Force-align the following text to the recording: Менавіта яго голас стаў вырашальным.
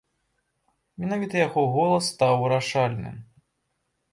Менавіта 1.03 1.35
яго 1.47 1.61
голас 1.75 2.09
стаў 2.15 2.33
вырашальным. 2.45 3.15